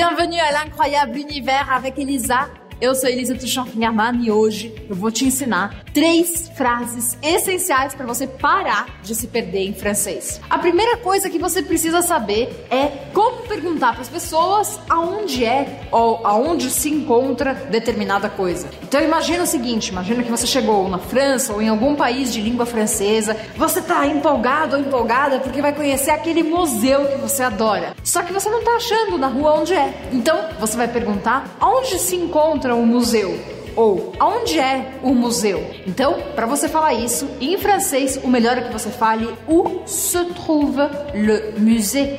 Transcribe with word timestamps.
Bienvenue 0.00 0.38
à 0.38 0.64
l'incroyable 0.64 1.18
univers 1.18 1.70
avec 1.70 1.98
Elisa. 1.98 2.48
Eu 2.80 2.94
sou 2.94 3.10
Elisa 3.10 3.34
Tuchon-Fingerman 3.34 4.24
e 4.24 4.30
hoje 4.30 4.74
eu 4.88 4.96
vou 4.96 5.10
te 5.10 5.26
ensinar 5.26 5.84
três 5.92 6.50
frases 6.56 7.18
essenciais 7.22 7.94
para 7.94 8.06
você 8.06 8.26
parar 8.26 8.86
de 9.02 9.14
se 9.14 9.26
perder 9.26 9.66
em 9.66 9.74
francês. 9.74 10.40
A 10.48 10.56
primeira 10.56 10.96
coisa 10.96 11.28
que 11.28 11.38
você 11.38 11.62
precisa 11.62 12.00
saber 12.00 12.66
é 12.70 12.86
como 13.12 13.42
perguntar 13.42 13.92
para 13.92 14.00
as 14.00 14.08
pessoas 14.08 14.80
aonde 14.88 15.44
é 15.44 15.82
ou 15.92 16.26
aonde 16.26 16.70
se 16.70 16.88
encontra 16.88 17.52
determinada 17.52 18.30
coisa. 18.30 18.70
Então 18.82 19.02
imagina 19.02 19.42
o 19.42 19.46
seguinte, 19.46 19.90
imagina 19.90 20.22
que 20.22 20.30
você 20.30 20.46
chegou 20.46 20.88
na 20.88 20.98
França 20.98 21.52
ou 21.52 21.60
em 21.60 21.68
algum 21.68 21.94
país 21.94 22.32
de 22.32 22.40
língua 22.40 22.64
francesa, 22.64 23.36
você 23.58 23.82
tá 23.82 24.06
empolgado 24.06 24.76
ou 24.76 24.80
empolgada 24.80 25.38
porque 25.40 25.60
vai 25.60 25.74
conhecer 25.74 26.12
aquele 26.12 26.42
museu 26.42 27.04
que 27.08 27.18
você 27.18 27.42
adora. 27.42 27.94
Só 28.02 28.22
que 28.22 28.32
você 28.32 28.48
não 28.48 28.64
tá 28.64 28.72
achando 28.76 29.18
na 29.18 29.26
rua 29.26 29.60
onde 29.60 29.74
é. 29.74 30.08
Então 30.12 30.48
você 30.58 30.78
vai 30.78 30.88
perguntar 30.88 31.44
aonde 31.60 31.98
se 31.98 32.16
encontra 32.16 32.69
encontra 32.70 32.74
um 32.74 32.86
museu? 32.86 33.38
Ou 33.76 34.12
aonde 34.18 34.58
é 34.58 34.92
o 35.02 35.14
museu? 35.14 35.64
Então, 35.86 36.18
para 36.34 36.46
você 36.46 36.68
falar 36.68 36.94
isso, 36.94 37.28
em 37.40 37.56
francês, 37.58 38.18
o 38.22 38.28
melhor 38.28 38.58
é 38.58 38.62
que 38.62 38.72
você 38.72 38.90
fale 38.90 39.28
où 39.48 39.82
se 39.86 40.24
trouve 40.34 40.82
le 41.14 41.54
musée. 41.58 42.18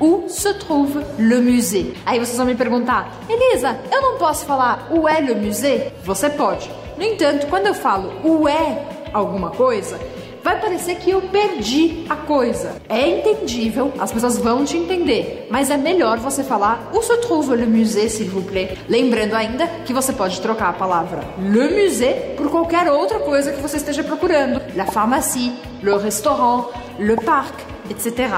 Où 0.00 0.28
se 0.28 0.54
trouve 0.54 1.04
le 1.18 1.40
musée? 1.40 1.94
Aí 2.04 2.18
vocês 2.18 2.36
vão 2.36 2.46
me 2.46 2.54
perguntar, 2.54 3.12
Elisa, 3.28 3.78
eu 3.92 4.02
não 4.02 4.18
posso 4.18 4.44
falar 4.44 4.88
où 4.90 5.08
est 5.08 5.20
le 5.20 5.34
musée? 5.34 5.92
Você 6.04 6.30
pode. 6.30 6.68
No 6.96 7.04
entanto, 7.04 7.46
quando 7.48 7.66
eu 7.66 7.74
falo 7.74 8.12
où 8.24 8.48
est 8.48 8.78
alguma 9.12 9.50
coisa, 9.50 9.98
vai 10.44 10.60
parecer 10.60 10.96
que 10.96 11.10
eu 11.10 11.22
perdi 11.22 12.04
a 12.10 12.16
coisa. 12.16 12.76
É 12.86 13.08
entendível, 13.08 13.90
as 13.98 14.12
pessoas 14.12 14.36
vão 14.36 14.62
te 14.62 14.76
entender, 14.76 15.48
mas 15.50 15.70
é 15.70 15.76
melhor 15.78 16.18
você 16.18 16.44
falar 16.44 16.90
où 16.92 17.02
se 17.02 17.16
trouve 17.22 17.56
le 17.56 17.66
musée, 17.66 18.10
s'il 18.10 18.28
vous 18.28 18.42
plaît. 18.42 18.76
Lembrando 18.86 19.34
ainda 19.34 19.66
que 19.86 19.94
você 19.94 20.12
pode 20.12 20.38
trocar 20.42 20.68
a 20.68 20.72
palavra 20.74 21.24
le 21.38 21.70
musée 21.70 22.34
por 22.36 22.50
qualquer 22.50 22.90
outra 22.90 23.20
coisa 23.20 23.52
que 23.52 23.62
você 23.62 23.78
esteja 23.78 24.04
procurando. 24.04 24.60
La 24.76 24.84
pharmacie, 24.84 25.52
le 25.82 25.94
restaurant, 25.94 26.66
le 26.98 27.16
parc, 27.16 27.54
etc. 27.88 28.28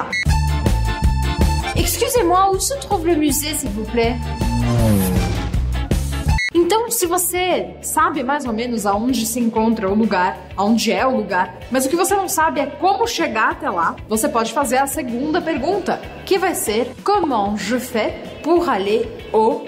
Excusez-moi, 1.75 2.53
où 2.53 2.61
se 2.61 2.75
trouve 2.79 3.05
le 3.05 3.17
musée, 3.17 3.53
s'il 3.55 3.71
vous 3.71 3.85
plaît? 3.85 4.15
Então, 6.87 6.97
se 6.97 7.07
você 7.07 7.75
sabe 7.83 8.23
mais 8.23 8.45
ou 8.45 8.53
menos 8.53 8.87
aonde 8.87 9.27
se 9.27 9.41
encontra 9.41 9.91
o 9.91 9.95
lugar, 9.95 10.39
aonde 10.57 10.93
é 10.93 11.05
o 11.05 11.17
lugar, 11.17 11.59
mas 11.69 11.85
o 11.85 11.89
que 11.89 11.97
você 11.97 12.15
não 12.15 12.29
sabe 12.29 12.61
é 12.61 12.67
como 12.67 13.09
chegar 13.09 13.51
até 13.51 13.69
lá, 13.69 13.97
você 14.09 14.29
pode 14.29 14.53
fazer 14.53 14.77
a 14.77 14.87
segunda 14.87 15.43
pergunta, 15.43 16.01
que 16.25 16.39
vai 16.39 16.55
ser 16.55 16.95
comment 17.03 17.57
je 17.57 17.81
fais 17.81 18.15
pour 18.41 18.69
aller 18.69 19.05
au 19.33 19.65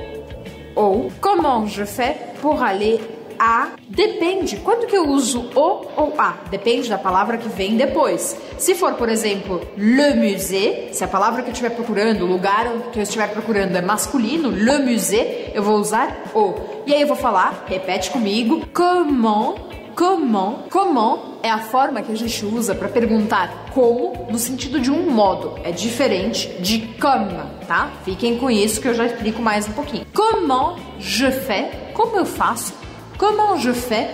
ou 0.76 1.10
comment 1.20 1.66
je 1.66 1.84
fais 1.84 2.14
pour 2.40 2.62
aller 2.62 3.00
a 3.38 3.70
depende. 3.88 4.56
Quando 4.56 4.86
que 4.86 4.96
eu 4.96 5.08
uso 5.08 5.50
o 5.54 5.86
ou 5.96 6.14
a? 6.18 6.38
Depende 6.50 6.88
da 6.88 6.98
palavra 6.98 7.38
que 7.38 7.48
vem 7.48 7.76
depois. 7.76 8.36
Se 8.58 8.74
for, 8.74 8.94
por 8.94 9.08
exemplo, 9.08 9.60
le 9.76 10.14
musée, 10.14 10.90
se 10.92 11.04
a 11.04 11.08
palavra 11.08 11.42
que 11.42 11.48
eu 11.48 11.52
estiver 11.52 11.70
procurando, 11.70 12.22
o 12.22 12.26
lugar 12.26 12.66
que 12.92 12.98
eu 12.98 13.02
estiver 13.02 13.28
procurando 13.30 13.76
é 13.76 13.82
masculino, 13.82 14.50
le 14.50 14.78
musée, 14.78 15.52
eu 15.54 15.62
vou 15.62 15.78
usar 15.78 16.24
o. 16.34 16.54
E 16.86 16.94
aí 16.94 17.02
eu 17.02 17.06
vou 17.06 17.16
falar, 17.16 17.64
repete 17.68 18.10
comigo, 18.10 18.66
comment, 18.72 19.56
comment, 19.94 20.64
comment 20.70 21.38
é 21.42 21.50
a 21.50 21.58
forma 21.58 22.02
que 22.02 22.12
a 22.12 22.16
gente 22.16 22.44
usa 22.44 22.74
para 22.74 22.88
perguntar 22.88 23.70
como 23.72 24.26
no 24.30 24.38
sentido 24.38 24.80
de 24.80 24.90
um 24.90 25.10
modo. 25.10 25.54
É 25.62 25.70
diferente 25.70 26.48
de 26.60 26.80
comme, 27.00 27.32
tá? 27.66 27.90
Fiquem 28.04 28.38
com 28.38 28.50
isso 28.50 28.80
que 28.80 28.88
eu 28.88 28.94
já 28.94 29.06
explico 29.06 29.40
mais 29.40 29.68
um 29.68 29.72
pouquinho. 29.72 30.04
Comment 30.14 30.76
je 30.98 31.30
fais? 31.30 31.68
Como 31.94 32.16
eu 32.16 32.26
faço? 32.26 32.87
Comment 33.18 33.56
je 33.56 33.72
fais 33.72 34.08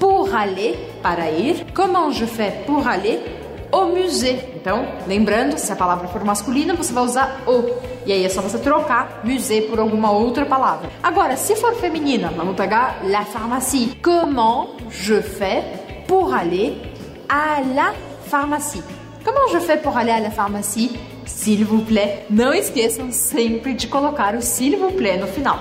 pour 0.00 0.34
aller, 0.34 0.78
para? 1.02 1.24
Comment 1.74 2.10
je 2.10 2.24
fais 2.24 2.64
pour 2.66 2.88
aller 2.88 3.20
au 3.70 3.88
musée? 3.88 4.38
Então, 4.56 4.86
lembrando, 5.06 5.58
se 5.58 5.70
a 5.70 5.76
palavra 5.76 6.08
for 6.08 6.24
masculina, 6.24 6.72
você 6.72 6.90
vai 6.90 7.04
usar 7.04 7.42
o. 7.46 7.64
E 8.06 8.12
aí 8.12 8.24
é 8.24 8.28
só 8.30 8.40
você 8.40 8.58
trocar 8.58 9.20
musée 9.24 9.60
por 9.60 9.78
alguma 9.78 10.10
outra 10.10 10.46
palavra. 10.46 10.88
Agora, 11.02 11.36
se 11.36 11.54
for 11.54 11.74
feminina, 11.74 12.32
vamos 12.34 12.56
pegar 12.56 13.00
la 13.04 13.26
pharmacie. 13.26 13.94
Comment 14.02 14.70
je 14.88 15.20
fais 15.20 15.62
pour 16.08 16.32
aller 16.32 16.80
à 17.28 17.60
la 17.74 17.92
pharmacie? 18.30 18.82
Comment 19.22 19.48
je 19.52 19.58
fais 19.58 19.76
pour 19.76 19.98
aller 19.98 20.12
à 20.12 20.20
la 20.20 20.30
pharmacie? 20.30 20.98
S'il 21.26 21.62
vous 21.66 21.84
plaît. 21.84 22.24
Não 22.30 22.54
esqueçam 22.54 23.12
sempre 23.12 23.74
de 23.74 23.86
colocar 23.86 24.34
o 24.34 24.40
s'il 24.40 24.78
vous 24.78 24.92
plaît 24.92 25.18
no 25.18 25.26
final. 25.26 25.58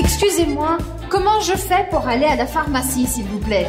Excusez-moi, 0.00 0.78
Comment 1.12 1.42
je 1.42 1.54
fais 1.56 1.86
pour 1.90 2.08
aller 2.08 2.24
à 2.24 2.46
pharmacie, 2.46 3.06
s'il 3.06 3.24
vous 3.24 3.38
plaît? 3.38 3.66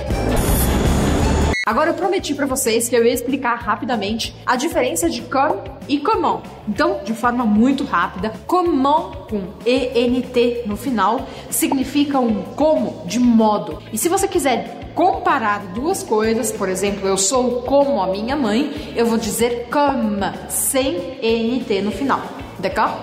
Agora 1.65 1.89
eu 1.89 1.93
prometi 1.93 2.33
para 2.33 2.45
vocês 2.45 2.87
que 2.87 2.95
eu 2.95 3.03
ia 3.03 3.11
explicar 3.11 3.55
rapidamente 3.55 4.33
a 4.45 4.55
diferença 4.55 5.09
de 5.09 5.21
comme 5.23 5.59
e 5.89 5.99
comment. 5.99 6.41
Então, 6.69 7.01
de 7.03 7.13
forma 7.13 7.43
muito 7.43 7.83
rápida, 7.83 8.31
comment 8.47 9.11
com 9.29 9.41
ENT 9.65 10.65
no 10.65 10.77
final 10.77 11.27
significa 11.49 12.17
um 12.17 12.43
como 12.55 13.05
de 13.05 13.19
modo. 13.19 13.77
E 13.91 13.97
se 13.97 14.07
você 14.07 14.25
quiser 14.25 14.93
comparar 14.95 15.65
duas 15.75 16.01
coisas, 16.01 16.49
por 16.49 16.69
exemplo, 16.69 17.05
eu 17.05 17.17
sou 17.17 17.63
como 17.63 18.01
a 18.01 18.07
minha 18.07 18.37
mãe, 18.37 18.93
eu 18.95 19.05
vou 19.05 19.17
dizer 19.17 19.67
comme 19.69 20.21
sem 20.47 21.19
ENT 21.21 21.83
no 21.83 21.91
final. 21.91 22.21
D'accord? 22.59 22.93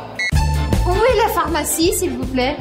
Où 0.86 0.94
est 0.94 1.16
la 1.18 1.28
pharmacie, 1.28 1.92
s'il 1.92 2.12
vous 2.12 2.26
plaît? 2.26 2.56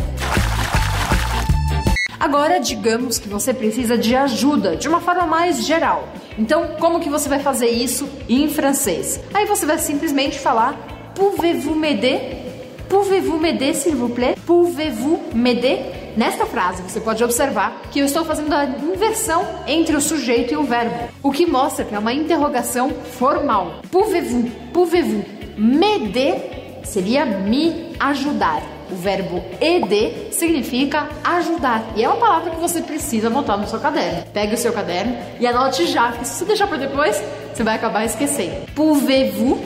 Agora, 2.19 2.59
digamos 2.59 3.18
que 3.18 3.30
você 3.30 3.53
precisa 3.53 3.97
de 3.97 4.16
ajuda 4.16 4.75
de 4.75 4.88
uma 4.88 5.00
forma 5.00 5.25
mais 5.25 5.66
geral. 5.66 6.09
Então, 6.38 6.75
como 6.80 7.00
que 7.00 7.09
você 7.09 7.30
vai 7.30 7.40
fazer 7.40 7.69
isso 7.69 8.09
em 8.28 8.50
francês? 8.50 9.19
Aí 9.34 9.46
você 9.46 9.66
vai 9.66 9.78
simplesmente 9.78 10.38
falar 10.38 10.78
Pouvez-vous 11.19 11.75
m'aider? 11.75 12.46
Pouvez-vous 12.88 13.38
m'aider, 13.38 13.74
s'il 13.74 13.96
vous 13.96 14.08
plaît? 14.08 14.35
Pouvez-vous 14.46 15.19
m'aider? 15.34 16.13
Nesta 16.16 16.46
frase, 16.46 16.81
você 16.81 17.02
pode 17.02 17.22
observar 17.22 17.81
que 17.91 18.00
eu 18.00 18.06
estou 18.06 18.24
fazendo 18.24 18.53
a 18.53 18.63
inversão 18.66 19.46
entre 19.68 19.97
o 19.97 20.02
sujeito 20.02 20.53
e 20.53 20.58
o 20.58 20.63
verbo, 20.63 21.09
o 21.22 21.29
que 21.29 21.46
mostra 21.46 21.84
que 21.84 21.94
é 21.94 22.00
uma 22.00 22.13
interrogação 22.13 22.90
formal. 22.90 23.81
Pouvez-vous? 23.91 24.50
Pouvez-vous 24.74 25.25
m'aider? 25.58 26.81
Seria 26.84 27.25
me 27.25 27.96
ajudar. 28.00 28.78
O 28.92 28.96
verbo 28.96 29.44
ed 29.62 30.32
significa 30.32 31.08
ajudar. 31.24 31.86
E 31.96 32.04
é 32.04 32.08
uma 32.08 32.18
palavra 32.18 32.52
que 32.52 32.60
você 32.60 32.82
precisa 32.82 33.28
anotar 33.28 33.58
no 33.58 33.68
seu 33.68 33.80
caderno. 33.80 34.24
Pegue 34.34 34.56
o 34.56 34.58
seu 34.58 34.74
caderno 34.74 35.16
e 35.40 35.46
anote 35.46 35.86
já, 35.88 36.10
porque 36.10 36.26
se 36.26 36.40
você 36.40 36.46
deixar 36.46 36.68
para 36.68 36.78
depois, 36.78 37.22
você 37.54 37.64
vai 37.64 37.76
acabar 37.76 38.06
esquecendo. 38.06 38.66
Pouvez-vous 38.76 39.60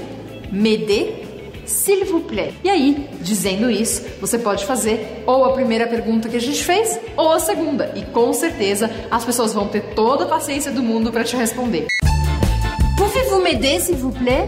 m'aider? 0.52 1.24
S'il 1.66 2.04
vous 2.06 2.26
plaît. 2.26 2.54
E 2.62 2.70
aí, 2.70 3.08
dizendo 3.22 3.72
isso, 3.72 4.04
você 4.20 4.38
pode 4.38 4.66
fazer 4.66 5.24
ou 5.26 5.46
a 5.46 5.54
primeira 5.54 5.88
pergunta 5.88 6.28
que 6.28 6.36
a 6.36 6.42
gente 6.42 6.62
fez 6.62 7.00
ou 7.16 7.32
a 7.32 7.40
segunda. 7.40 7.94
E 7.96 8.02
com 8.02 8.34
certeza 8.34 8.90
as 9.10 9.24
pessoas 9.24 9.54
vão 9.54 9.68
ter 9.68 9.94
toda 9.96 10.26
a 10.26 10.28
paciência 10.28 10.72
do 10.72 10.84
mundo 10.84 11.12
para 11.12 11.24
te 11.24 11.38
responder. 11.38 11.88
Pouvez-vous 12.98 13.42
m'aider, 13.42 13.80
s'il 13.80 13.96
vous 13.96 14.12
plaît? 14.12 14.48